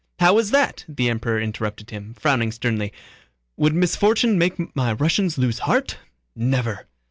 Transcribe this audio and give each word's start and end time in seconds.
"How 0.17 0.39
is 0.39 0.49
that?" 0.49 0.83
the 0.89 1.11
Emperor 1.11 1.39
interrupted 1.39 1.91
him, 1.91 2.15
frowning 2.15 2.51
sternly. 2.51 2.91
"Would 3.55 3.75
misfortune 3.75 4.35
make 4.39 4.75
my 4.75 4.93
Russians 4.93 5.37
lose 5.37 5.59
heart?... 5.59 5.99
Never!" 6.35 6.87